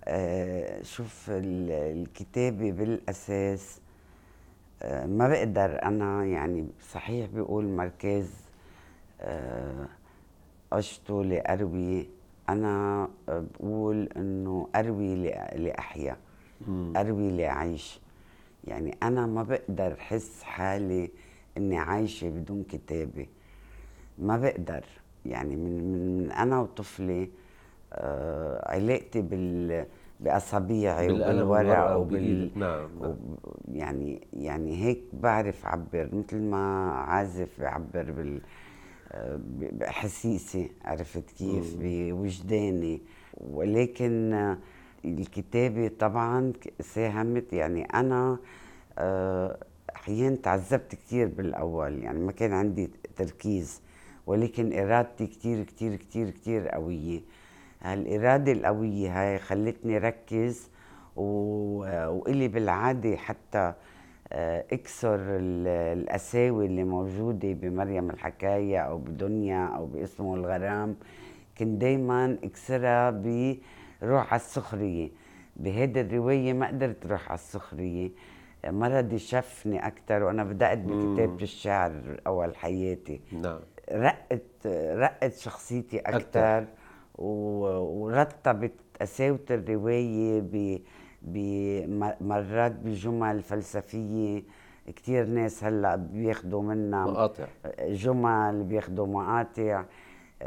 آه 0.05 0.81
شوف 0.83 1.25
الكتابة 1.33 2.71
بالأساس 2.71 3.81
آه، 4.81 5.05
ما 5.05 5.27
بقدر 5.27 5.83
أنا 5.83 6.25
يعني 6.25 6.67
صحيح 6.91 7.27
بيقول 7.29 7.65
مركز 7.65 8.31
اشتو 10.73 11.21
لأروي. 11.21 12.07
أنا 12.49 13.07
بقول 13.27 14.09
إنه 14.17 14.67
أروي 14.75 15.15
لاحيا 15.55 16.17
أروي 16.95 17.31
لاعيش 17.31 17.99
يعني 18.67 18.97
أنا 19.03 19.25
ما 19.25 19.43
بقدر 19.43 19.93
أحس 19.93 20.43
حالي 20.43 21.09
إني 21.57 21.77
عايشة 21.77 22.29
بدون 22.29 22.63
كتابة. 22.63 23.25
ما 24.17 24.37
بقدر. 24.37 24.85
يعني 25.25 25.55
من 25.55 25.93
من 26.17 26.31
أنا 26.31 26.59
وطفلي 26.59 27.29
آه 27.93 28.71
علاقتي 28.75 29.21
بال 29.21 29.85
باصابيعي 30.19 31.11
وبالورق 31.11 31.95
وبال 31.95 32.51
نعم. 32.55 32.89
يعني 33.73 34.27
يعني 34.33 34.85
هيك 34.85 35.01
بعرف 35.13 35.65
أعبر. 35.65 36.09
مثل 36.13 36.41
ما 36.41 36.91
عازف 36.91 37.61
بعبر 37.61 38.11
بال 38.11 38.41
باحاسيسي 39.71 40.71
عرفت 40.85 41.31
كيف؟ 41.31 41.75
بوجداني. 41.79 43.01
ولكن 43.37 44.55
الكتابة 45.05 45.91
طبعا 45.99 46.53
ساهمت 46.81 47.53
يعني 47.53 47.83
أنا 47.83 48.37
آه، 48.97 49.57
أحيانا 49.95 50.35
تعذبت 50.35 50.95
كثير 50.95 51.27
بالأول 51.27 52.03
يعني 52.03 52.19
ما 52.19 52.31
كان 52.31 52.53
عندي 52.53 52.89
تركيز 53.15 53.81
ولكن 54.27 54.79
إرادتي 54.79 55.27
كثير 55.27 55.63
كثير 55.63 55.95
كثير 55.95 56.29
كثير 56.29 56.67
قوية. 56.67 57.21
هالإرادة 57.81 58.51
القوية 58.51 59.21
هاي 59.21 59.39
خلتني 59.39 59.97
ركز 59.97 60.69
وإلي 61.15 62.47
بالعادة 62.47 63.15
حتى 63.17 63.73
آه، 64.31 64.65
أكسر 64.71 65.19
القساوي 65.21 66.65
اللي 66.65 66.83
موجودة 66.83 67.53
بمريم 67.53 68.09
الحكاية 68.09 68.79
أو 68.79 68.97
بدنيا 68.97 69.65
أو 69.65 69.85
باسمه 69.85 70.35
الغرام. 70.35 70.95
كنت 71.57 71.81
دايما 71.81 72.37
أكسرها 72.43 73.09
بروح 74.01 74.33
على 74.33 74.39
السخرية. 74.41 75.09
بهيدي 75.55 76.01
الرواية 76.01 76.53
ما 76.53 76.67
قدرت 76.67 77.05
روح 77.05 77.29
على 77.29 77.35
السخرية. 77.39 78.11
مرضي 78.65 79.19
شفني 79.19 79.87
أكثر 79.87 80.23
وأنا 80.23 80.43
بدأت 80.43 80.77
بكتابة 80.77 81.43
الشعر 81.43 82.21
أول 82.27 82.55
حياتي. 82.55 83.21
نعم. 83.31 83.59
رقت 83.91 84.67
رقت 84.67 85.33
شخصيتي 85.33 85.99
أكثر 85.99 86.65
ورتبت 87.15 88.73
قساوة 89.01 89.45
الرواية 89.51 90.81
مرات 92.21 92.71
بجمل 92.71 93.41
فلسفية. 93.41 94.43
كثير 94.95 95.25
ناس 95.25 95.63
هلأ 95.63 95.95
بياخذوا 95.95 96.61
منها 96.61 97.05
مقاطع. 97.05 97.45
جمل 97.79 98.63
بياخذوا 98.63 99.07
مقاطع. 99.07 99.85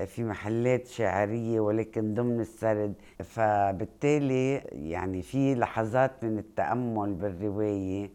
في 0.07 0.25
محلات 0.25 0.87
شعرية 0.87 1.61
ولكن 1.61 2.15
ضمن 2.15 2.41
السرد. 2.41 2.95
فبالتالي 3.25 4.55
يعني 4.73 5.23
في 5.23 5.55
لحظات 5.55 6.25
من 6.25 6.39
التأمل 6.39 7.15
بالرواية. 7.15 8.11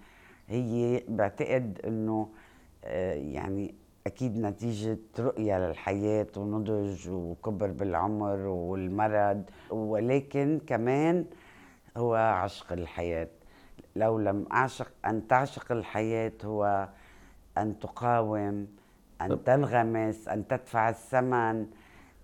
هي 0.48 1.03
بعتقد 1.07 1.81
أنه 1.86 2.29
آه، 2.86 3.13
يعني 3.13 3.75
أكيد 4.07 4.38
نتيجة 4.38 4.98
رؤية 5.19 5.60
للحياة 5.67 6.27
ونضج 6.38 7.10
وكبر 7.10 7.67
بالعمر 7.72 8.38
والمرض. 8.39 9.43
ولكن 9.69 10.60
كمان 10.67 11.25
هو 11.98 12.15
عشق 12.15 12.74
الحياة. 12.74 13.27
لو 13.96 14.19
لم 14.19 14.46
أعشق 14.51 14.91
أن 15.05 15.27
تعشق 15.27 15.72
الحياة 15.72 16.31
هو 16.46 16.89
أن 17.57 17.79
تقاوم 17.79 18.67
أن 19.22 19.44
تنغمس 19.44 20.28
أن 20.28 20.48
تدفع 20.48 20.90
الثمن 20.90 21.66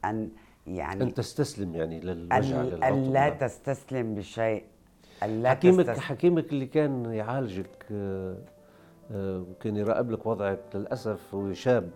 أن 0.06 0.30
يعني 0.68 1.04
أن 1.04 1.14
تستسلم 1.14 1.76
يعني 1.76 2.00
للوجع 2.00 2.62
أن 2.88 3.14
لا 3.14 3.30
تستسلم 3.30 4.16
بشيء 4.16 4.64
أن 5.24 5.44
لا 5.44 5.50
حكيمك 5.50 5.86
تستسلم. 5.86 6.02
حكيمك 6.02 6.52
اللي 6.54 6.66
كان 6.66 7.06
يعالجك 7.06 7.86
آه، 7.92 8.38
آه، 9.12 9.46
وكان 9.52 9.78
يراقب 9.78 10.12
لك 10.12 10.26
وضعك 10.26 10.60
للأسف 10.76 11.36
هو 11.36 11.54
شاب 11.54 11.90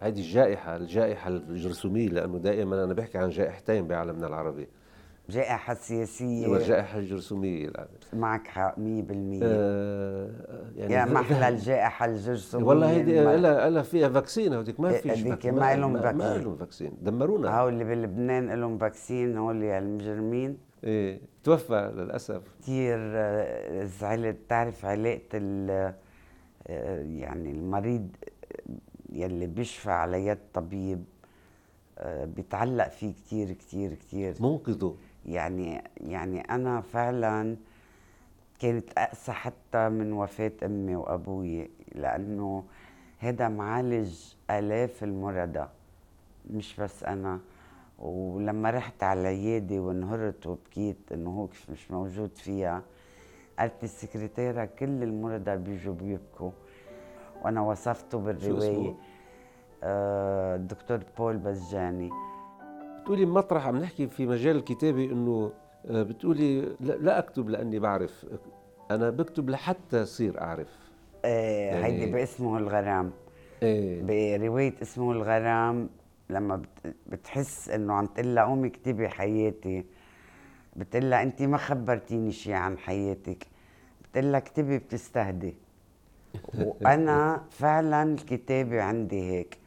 هذه 0.00 0.18
الجائحة 0.18 0.76
الجائحة 0.76 1.28
الجرثومية 1.28 2.08
لأنه 2.08 2.38
دائما 2.38 2.84
أنا 2.84 2.94
بحكي 2.94 3.18
عن 3.18 3.30
جائحتين 3.30 3.86
بعالمنا 3.86 4.26
العربي 4.26 4.68
جائحة 5.30 5.74
سياسية. 5.74 6.48
والجائحة 6.48 6.98
الجرثومية 6.98 7.70
معك 8.12 8.46
حق 8.46 8.74
100% 8.76 8.80
آه 9.42 10.30
يعني 10.76 10.94
يا 10.94 11.04
محلى 11.04 11.48
الجائحة 11.48 12.06
الجرثومية 12.06 12.64
والله 12.66 12.90
هيدي 12.90 13.20
لها 13.20 13.70
لها 13.70 13.82
فيها 13.82 14.08
vaccine 14.08 14.54
هوديك 14.54 14.80
ما 14.80 14.92
فيش 14.92 15.12
هذيك 15.12 15.46
ما 15.46 15.76
لهم 15.76 15.98
vaccine 16.00 16.18
ما 16.18 16.38
لهم 16.38 16.56
vaccine. 16.56 16.92
دمرونا. 17.02 17.60
هول 17.60 17.72
اللي 17.72 17.84
بلبنان 17.84 18.52
لهم 18.60 18.78
vaccine 18.78 19.36
هول 19.36 19.62
المجرمين 19.64 20.58
إيه 20.84 21.20
توفى 21.44 21.92
للأسف. 21.96 22.42
كثير 22.62 22.96
آه، 23.00 23.84
زعلت 23.84 24.36
تعرف 24.48 24.84
علاقة 24.84 25.20
ال 25.34 25.70
آه، 26.68 27.02
يعني 27.02 27.50
المريض 27.50 28.08
يلي 29.12 29.46
بيشفى 29.46 29.90
على 29.90 30.26
يد 30.26 30.38
طبيب 30.54 31.04
آه، 31.98 32.24
بيتعلق 32.24 32.88
فيه 32.88 33.12
كثير 33.12 33.52
كثير 33.52 33.94
كثير 33.94 34.34
منقذه. 34.40 34.94
يعني 35.26 35.82
يعني 36.00 36.40
أنا 36.40 36.80
فعلا 36.80 37.56
كانت 38.60 38.84
أقسى 38.98 39.32
حتى 39.32 39.88
من 39.88 40.12
وفاة 40.12 40.52
أمي 40.64 40.96
وأبوي 40.96 41.70
لأنه 41.94 42.64
هذا 43.18 43.48
معالج 43.48 44.34
آلاف 44.50 45.04
المرضى 45.04 45.68
مش 46.50 46.76
بس 46.80 47.04
أنا. 47.04 47.40
ولما 47.98 48.70
رحت 48.70 49.02
على 49.02 49.20
العياده 49.20 49.78
وانهرت 49.80 50.46
وبكيت 50.46 50.96
إنه 51.12 51.30
هو 51.30 51.48
مش 51.72 51.90
موجود 51.90 52.30
فيها 52.36 52.82
قالت 53.58 53.84
السكرتيرة 53.84 54.64
كل 54.64 55.02
المرضى 55.02 55.56
بيجوا 55.56 55.94
بيبكوا. 55.94 56.50
وأنا 57.42 57.60
وصفته 57.60 58.18
بالرواية 58.18 58.94
آه 59.82 60.56
الدكتور 60.56 61.00
بول 61.18 61.36
بزجاني. 61.36 62.10
بتقولي 63.06 63.26
مطرح 63.26 63.66
عم 63.66 63.76
نحكي 63.76 64.06
في 64.06 64.26
مجال 64.26 64.56
الكتابة 64.56 65.04
إنه 65.04 65.52
آه، 65.86 66.02
بتقولي 66.02 66.76
لا 66.80 67.18
أكتب 67.18 67.48
لأني 67.48 67.78
بعرف. 67.78 68.26
أنا 68.90 69.10
بكتب 69.10 69.50
لحتى 69.50 70.02
اصير 70.02 70.40
أعرف. 70.40 70.68
إيه 71.24 71.66
يعني 71.66 71.84
هيدي 71.84 72.12
باسمه 72.12 72.58
الغرام. 72.58 73.12
إيه. 73.62 74.02
برواية 74.38 74.74
اسمه 74.82 75.12
الغرام 75.12 75.88
لما 76.30 76.62
بتحس 77.06 77.68
إنه 77.68 77.94
عم 77.94 78.06
تقول 78.06 78.34
لها 78.34 78.44
قومي 78.44 78.68
اكتبي 78.68 79.08
حياتي. 79.08 79.84
بتقول 80.76 81.10
لها 81.10 81.22
انت 81.22 81.42
ما 81.42 81.56
خبرتيني 81.56 82.32
شيء 82.32 82.54
عن 82.54 82.78
حياتك. 82.78 83.46
بتقول 84.04 84.32
لها 84.32 84.38
اكتبي 84.38 84.78
بتستهدي. 84.78 85.54
وأنا 86.82 87.44
فعلا 87.50 88.02
الكتابة 88.02 88.82
عندي 88.82 89.22
هيك. 89.22 89.58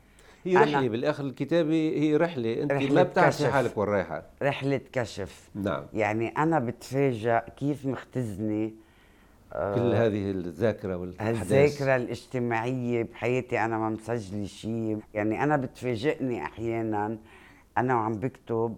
هي 0.46 0.58
رحلة 0.58 0.88
بالآخر 0.88 1.24
الكتابة 1.24 1.74
هي 1.74 2.16
رحلة 2.16 2.64
أنت 2.64 2.72
رحلة 2.72 2.94
ما 2.94 3.04
بتعرفي 3.04 3.48
حالك 3.48 3.78
وين 3.78 3.88
رايحة. 3.90 4.24
رحلة 4.42 4.82
كشف. 4.94 5.50
نعم. 5.56 5.84
يعني 5.94 6.28
أنا 6.28 6.60
بتفاجئ 6.60 7.40
كيف 7.58 7.86
مختزني 7.86 8.74
آه 9.54 9.76
كل 9.76 9.96
هذه 9.96 10.32
الذاكرة 10.32 10.96
والأحداث. 10.96 11.42
الذاكرة 11.42 11.96
الاجتماعية 11.96 13.04
بحياتي 13.04 13.60
أنا 13.66 13.78
ما 13.78 13.90
مسجلة 13.90 14.46
شيء 14.46 15.00
يعني 15.14 15.44
أنا 15.44 15.58
بتفاجئني 15.58 16.44
أحيانا 16.46 17.18
أنا 17.78 17.96
وعم 17.96 18.12
بكتب 18.14 18.78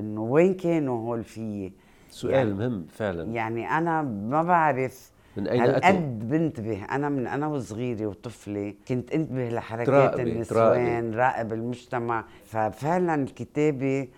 إنه 0.00 0.22
وين 0.22 0.54
كانوا 0.54 0.98
هول 1.08 1.24
فيي؟ 1.24 1.72
سؤال 2.10 2.34
يعني 2.34 2.52
مهم 2.54 2.86
فعلا. 2.90 3.24
يعني 3.32 3.68
أنا 3.78 4.02
ما 4.02 4.42
بعرف 4.42 5.10
من 5.36 5.48
أين 5.48 5.62
أتوا؟ 5.62 5.88
قد 5.88 6.28
بنتبه؟ 6.28 6.84
أنا 6.84 7.08
من 7.08 7.26
أنا 7.26 7.46
وصغيره 7.46 8.06
وطفله 8.06 8.74
كنت 8.88 9.12
أنتبه 9.12 9.48
لحركات 9.48 10.20
النسوان 10.20 11.14
راقب 11.14 11.52
المجتمع. 11.52 12.24
ففعلا 12.44 13.14
الكتابه 13.14 14.08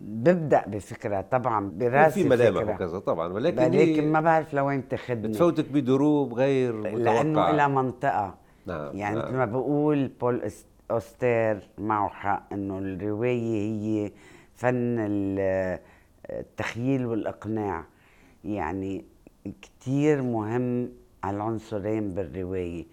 ببدا 0.00 0.64
بفكرة 0.66 1.20
طبعا 1.20 1.70
براسي 1.70 2.22
في 2.22 2.28
ملامح 2.28 2.74
وكذا 2.74 2.98
طبعا. 2.98 3.32
ولكن 3.32 3.62
ولكن 3.62 4.12
ما 4.12 4.20
بعرف 4.20 4.54
لوين 4.54 4.88
تاخذني 4.88 5.28
بتفوتك 5.28 5.68
بدروب 5.72 6.34
غير 6.34 6.76
متوقعه 6.76 6.98
لأنه 6.98 7.50
إلى 7.50 7.68
منطقة. 7.68 8.34
نعم 8.66 8.96
يعني 8.96 9.16
نعم. 9.16 9.24
مثل 9.24 9.36
ما 9.36 9.44
بقول 9.44 10.08
بول 10.08 10.50
أوستير 10.90 11.68
معه 11.78 12.08
حق 12.08 12.52
إنه 12.52 12.78
الرواية 12.78 13.72
هي 13.72 14.12
فن 14.54 14.96
التخييل 16.30 17.06
والإقناع. 17.06 17.84
يعني 18.44 19.04
كتير 19.62 20.22
مهم 20.22 20.88
على 21.24 21.36
العنصرين 21.36 22.14
بالرواية. 22.14 22.86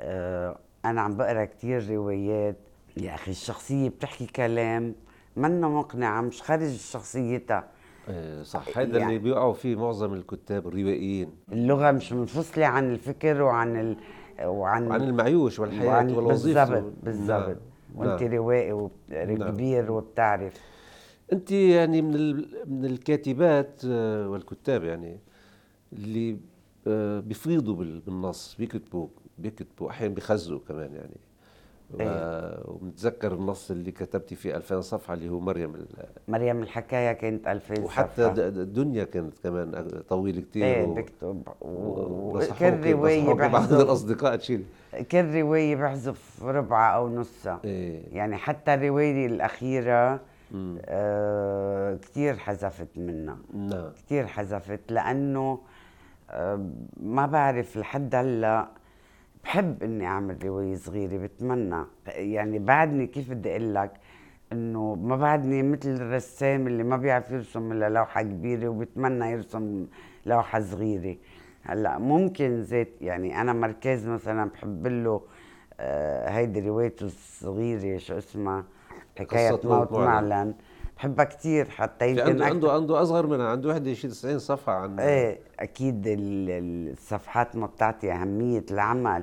آه 0.00 0.58
أنا 0.84 1.00
عم 1.00 1.16
بقرأ 1.16 1.44
كتير 1.44 1.90
روايات. 1.90 2.56
يا 2.96 3.14
أخي 3.14 3.30
الشخصية 3.30 3.88
بتحكي 3.88 4.26
كلام 4.26 4.94
منا 5.36 5.68
مقنعة 5.68 6.20
مش 6.20 6.42
خارج 6.42 6.68
شخصيتها. 6.68 7.68
إيه 8.08 8.42
صح. 8.42 8.78
هذا 8.78 8.98
يعني 8.98 9.16
اللي 9.16 9.18
بيقعوا 9.18 9.52
فيه 9.52 9.76
معظم 9.76 10.12
الكتاب 10.14 10.68
الروائيين. 10.68 11.30
اللغة 11.52 11.90
مش 11.90 12.12
منفصلة 12.12 12.66
عن 12.66 12.90
الفكر 12.90 13.42
وعن 13.42 13.76
ال... 13.80 13.96
وعن 14.44 14.92
عن 14.92 15.02
المعيوش 15.02 15.58
والحياة 15.58 15.88
وعن 15.88 16.10
والوظيفة. 16.10 16.64
بالضبط 16.64 16.92
بالضبط. 17.02 17.46
نعم. 17.48 17.56
وأنت 17.94 18.22
نعم. 18.22 18.32
روائي 18.32 18.72
وكبير 18.72 19.82
نعم. 19.82 19.90
وبتعرف. 19.90 20.52
أنت 21.32 21.50
يعني 21.50 22.02
من 22.02 22.36
من 22.66 22.84
الكاتبات 22.84 23.82
آه، 23.88 24.28
والكتاب 24.28 24.84
يعني 24.84 25.20
اللي 25.92 26.38
آه، 26.86 27.20
بيفيضوا 27.20 27.74
بالنص 27.76 28.56
بيكتبوا 28.58 29.08
بيكتبوا 29.38 29.90
أحيانا 29.90 30.14
بيخزوا 30.14 30.60
كمان 30.68 30.94
يعني 30.94 31.16
أيه. 32.00 32.62
ومتذكر 32.64 33.34
النص 33.34 33.70
اللي 33.70 33.90
كتبتي 33.90 34.34
فيه 34.34 34.56
2000 34.56 34.80
صفحة 34.80 35.14
اللي 35.14 35.28
هو 35.28 35.40
مريم 35.40 35.86
مريم 36.28 36.62
الحكاية 36.62 37.12
كانت 37.12 37.48
2000 37.48 37.74
صفحة 37.74 37.84
وحتى 37.84 38.26
الدنيا 38.26 39.04
كانت 39.04 39.38
كمان 39.38 40.02
طويلة 40.08 40.40
كثير 40.40 40.64
إيه. 40.64 40.86
بكتب 40.86 41.42
وكل 41.60 42.92
رواية 42.92 43.32
بعض 43.32 43.72
الأصدقاء 43.72 44.36
تشيل 44.36 44.64
كل 45.10 45.40
رواية 45.40 45.76
بحذف 45.76 46.44
ربعها 46.44 46.96
أو 46.96 47.08
نصها 47.08 47.60
إيه. 47.64 48.02
يعني 48.12 48.36
حتى 48.36 48.74
الرواية 48.74 49.26
الأخيرة 49.26 50.20
آه 50.84 51.94
كثير 51.94 52.36
حذفت 52.36 52.88
منها 52.96 53.38
نعم 53.54 53.90
كثير 53.96 54.26
حذفت 54.26 54.92
لأنه 54.92 55.58
ما 56.96 57.26
بعرف 57.26 57.76
لحد 57.76 58.14
هلأ. 58.14 58.68
بحب 59.44 59.82
إني 59.82 60.06
أعمل 60.06 60.44
رواية 60.44 60.74
صغيرة 60.74 61.16
بتمنى. 61.16 61.84
يعني 62.06 62.58
بعدني 62.58 63.06
كيف 63.06 63.30
بدي 63.30 63.50
أقول 63.50 63.74
لك 63.74 63.90
إنه 64.52 64.94
ما 64.94 65.16
بعدني 65.16 65.62
مثل 65.62 65.88
الرسام 65.90 66.66
اللي 66.66 66.82
ما 66.82 66.96
بيعرف 66.96 67.30
يرسم 67.30 67.72
إلا 67.72 67.88
لوحة 67.88 68.22
كبيرة 68.22 68.68
وبتمنى 68.68 69.30
يرسم 69.30 69.86
لوحة 70.26 70.60
صغيرة. 70.60 71.16
هلأ 71.62 71.98
ممكن 71.98 72.62
زيت 72.62 72.92
يعني 73.00 73.40
أنا 73.40 73.52
مركز 73.52 74.08
مثلا 74.08 74.50
بحب 74.50 74.86
له 74.86 75.20
آه 75.80 76.28
هيدي 76.28 76.68
روايته 76.68 77.06
الصغيرة 77.06 77.98
شو 77.98 78.18
اسمها؟ 78.18 78.64
حكاية 79.18 79.60
موت 79.64 79.92
معلن. 79.92 80.54
بحبها 80.96 81.24
كثير 81.24 81.70
حتى 81.70 82.10
يمكن 82.10 82.22
عنده 82.22 82.44
عنده 82.44 82.72
عنده 82.72 83.02
أصغر 83.02 83.26
منها 83.26 83.46
عنده 83.46 83.68
وحده 83.68 83.94
شيء 83.94 84.10
90 84.10 84.38
صفحه 84.38 84.72
عن 84.72 85.00
إيه 85.00 85.38
أكيد 85.60 86.02
الصفحات 86.06 87.56
ما 87.56 87.66
بتعطي 87.66 88.12
أهمية 88.12 88.64
العمل 88.70 89.22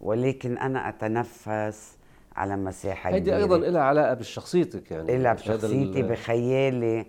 ولكن 0.00 0.58
أنا 0.58 0.88
أتنفس 0.88 1.96
على 2.36 2.56
مساحة 2.56 3.10
هيدي 3.10 3.36
أيضا 3.36 3.58
لها 3.58 3.82
علاقة 3.82 4.14
بشخصيتك 4.14 4.90
يعني. 4.90 5.18
لها 5.18 5.32
بشخصيتي 5.32 6.02
بخيالي 6.02 7.06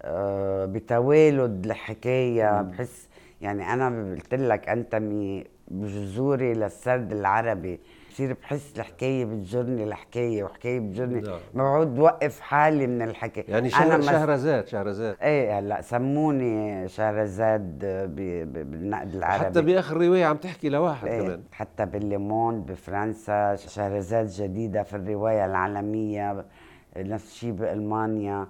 آه، 0.00 0.66
بتوالد 0.66 1.64
الحكاية. 1.66 2.62
بحس 2.62 3.08
يعني 3.40 3.72
أنا 3.72 4.14
قلت 4.14 4.34
لك 4.34 4.68
أنتمي 4.68 5.44
بجذوري 5.68 6.54
للسرد 6.54 7.12
العربي. 7.12 7.80
بصير 8.16 8.36
بحس 8.42 8.72
الحكاية 8.76 9.24
بتجرني 9.24 9.84
الحكاية 9.84 10.44
وحكايه 10.44 10.80
بتجرني. 10.80 11.20
ما 11.54 11.62
بعود 11.62 11.98
وقف 11.98 12.40
حالي 12.40 12.86
من 12.86 13.02
الحكي 13.02 13.40
يعني 13.40 13.74
أنا 13.74 14.00
شهرزاد 14.00 14.68
شهرزاد 14.68 15.16
إيه 15.22 15.58
هلأ 15.58 15.80
سموني 15.80 16.88
شهرزاد 16.88 17.78
بالنقد 18.52 19.14
العربي. 19.14 19.44
حتى 19.44 19.62
بآخر 19.62 19.96
رواية 19.96 20.24
عم 20.24 20.36
تحكي 20.36 20.68
لواحد 20.68 21.06
إيه 21.08 21.22
كمان. 21.22 21.42
حتى 21.52 21.86
بالليمون 21.86 22.62
بفرنسا 22.62 23.56
شهرزاد 23.56 24.26
جديدة 24.26 24.82
في 24.82 24.96
الرواية 24.96 25.46
العالمية 25.46 26.44
نفس 26.96 27.32
الشيء 27.32 27.52
بألمانيا. 27.52 28.46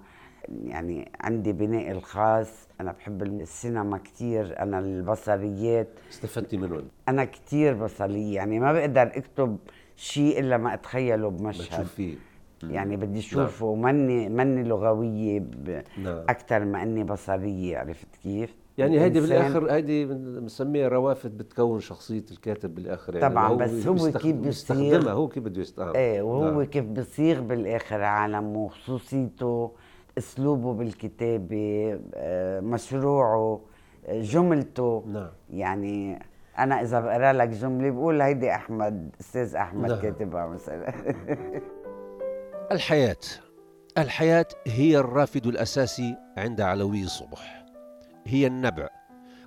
يعني 0.63 1.11
عندي 1.21 1.53
بنائي 1.53 1.91
الخاص. 1.91 2.67
أنا 2.81 2.91
بحب 2.91 3.23
السينما 3.23 3.97
كثير 3.97 4.59
أنا 4.59 4.79
البصريات. 4.79 5.87
استفدتي 6.11 6.57
منهم 6.57 6.83
أنا 7.09 7.25
كثير 7.25 7.73
بصرية 7.73 8.35
يعني 8.35 8.59
ما 8.59 8.73
بقدر 8.73 9.01
أكتب 9.01 9.57
شيء 9.95 10.39
إلا 10.39 10.57
ما 10.57 10.73
أتخيله 10.73 11.29
بمشهد. 11.29 11.85
فيه 11.85 12.15
يعني 12.63 12.97
بدي 12.97 13.19
أشوفه. 13.19 13.75
نعم. 13.75 13.95
مني 13.95 14.29
مني 14.29 14.63
لغوية 14.63 15.39
ب... 15.39 15.83
نعم. 16.03 16.23
أكثر 16.29 16.65
ما 16.65 16.83
إني 16.83 17.03
بصرية 17.03 17.77
عرفت 17.77 18.15
كيف؟ 18.23 18.55
يعني 18.77 18.99
هيدي 18.99 19.19
بالآخر 19.21 19.71
هيدي 19.71 20.05
بنسميها 20.05 20.87
روافد 20.87 21.37
بتكون 21.37 21.79
شخصية 21.79 22.25
الكاتب 22.31 22.75
بالآخر 22.75 23.15
يعني 23.15 23.29
طبعا 23.29 23.53
بس 23.53 23.87
هو 23.87 24.11
كيف 24.11 24.35
بيستخدمها 24.35 25.13
هو 25.13 25.27
كيف 25.27 25.43
بده 25.43 25.61
يستخدمها. 25.61 25.95
إيه 25.95 26.21
وهو 26.21 26.51
نعم. 26.51 26.63
كيف 26.63 26.85
بصيغ 26.85 27.41
بالآخر 27.41 28.01
عالمه 28.01 28.59
وخصوصيته. 28.59 29.71
أسلوبه 30.17 30.73
بالكتابة 30.73 31.99
آه، 32.15 32.59
مشروعه 32.59 33.61
جملته. 34.09 35.03
نعم. 35.07 35.29
يعني 35.49 36.19
أنا 36.59 36.81
إذا 36.81 36.99
بقرأ 36.99 37.33
لك 37.33 37.49
جملة 37.49 37.89
بقول 37.89 38.21
هيدي 38.21 38.55
أحمد 38.55 39.15
أستاذ 39.21 39.55
أحمد 39.55 39.89
نعم. 39.89 40.01
كاتبها 40.01 40.47
مثلا. 40.47 40.93
الحياة. 42.71 43.17
الحياة 43.97 44.45
هي 44.67 44.97
الرافد 44.97 45.47
الأساسي 45.47 46.15
عند 46.37 46.61
علوي 46.61 47.03
الصبح. 47.03 47.65
هي 48.25 48.47
النبع. 48.47 48.89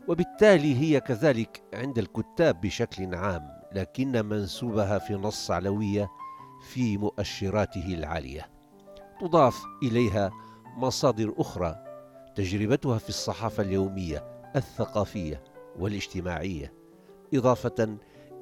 وبالتالي 0.09 0.81
هي 0.81 1.01
كذلك 1.01 1.63
عند 1.75 1.99
الكتاب 1.99 2.61
بشكل 2.61 3.15
عام 3.15 3.49
لكن 3.73 4.27
منسوبها 4.27 4.99
في 4.99 5.15
نص 5.15 5.51
علوية 5.51 6.09
في 6.63 6.99
مؤشراته 6.99 7.95
العالية. 7.95 8.47
تضاف 9.21 9.63
إليها 9.83 10.31
مصادر 10.77 11.35
أخرى 11.39 11.85
تجربتها 12.35 12.99
في 12.99 13.09
الصحافة 13.09 13.63
اليومية 13.63 14.25
الثقافية 14.57 15.43
والاجتماعية 15.79 16.73
إضافة 17.35 17.99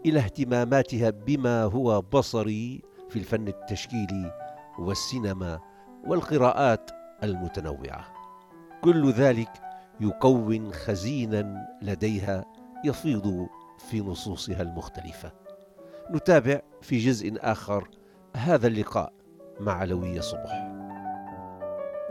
إلى 0.06 0.18
اهتماماتها 0.18 1.10
بما 1.10 1.62
هو 1.62 2.00
بصري 2.00 2.82
في 3.08 3.18
الفن 3.18 3.48
التشكيلي 3.48 4.32
والسينما 4.78 5.60
والقراءات 6.06 6.90
المتنوعة. 7.22 8.04
كل 8.84 9.10
ذلك 9.10 9.50
يكون 10.00 10.72
خزينا 10.72 11.68
لديها 11.82 12.44
يفيض 12.84 13.46
في 13.78 14.00
نصوصها 14.00 14.62
المختلفة. 14.62 15.32
نتابع 16.10 16.60
في 16.82 16.98
جزء 16.98 17.34
آخر 17.40 17.88
هذا 18.36 18.66
اللقاء 18.66 19.12
مع 19.60 19.72
علوية 19.72 20.20
صبح. 20.20 20.67